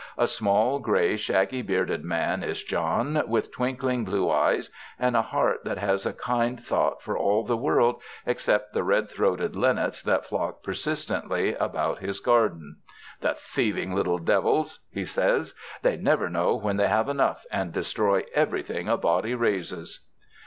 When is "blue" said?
4.03-4.31